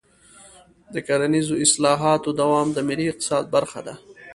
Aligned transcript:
د 0.93 0.95
کرنیزو 1.07 1.55
اصلاحاتو 1.65 2.29
دوام 2.41 2.67
د 2.73 2.77
ملي 2.89 3.05
اقتصاد 3.09 3.45
برخه 3.55 3.79
ده. 3.87 3.95